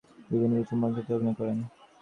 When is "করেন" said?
1.39-1.57